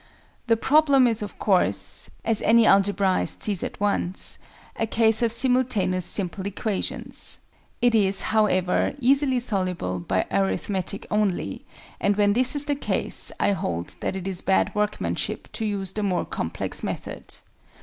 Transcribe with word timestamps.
The 0.47 0.57
problem 0.57 1.05
is 1.05 1.21
of 1.21 1.37
course 1.37 2.09
(as 2.25 2.41
any 2.41 2.65
Algebraist 2.65 3.43
sees 3.43 3.61
at 3.61 3.79
once) 3.79 4.39
a 4.75 4.87
case 4.87 5.21
of 5.21 5.31
"simultaneous 5.31 6.07
simple 6.07 6.47
equations." 6.47 7.37
It 7.83 7.93
is, 7.93 8.23
however, 8.33 8.95
easily 8.99 9.39
soluble 9.39 9.99
by 9.99 10.25
Arithmetic 10.31 11.05
only; 11.11 11.65
and, 11.99 12.15
when 12.15 12.33
this 12.33 12.55
is 12.55 12.65
the 12.65 12.73
case, 12.73 13.31
I 13.39 13.51
hold 13.51 13.93
that 13.99 14.15
it 14.15 14.27
is 14.27 14.41
bad 14.41 14.73
workmanship 14.73 15.51
to 15.51 15.65
use 15.65 15.93
the 15.93 16.01
more 16.01 16.25
complex 16.25 16.81
method. 16.81 17.35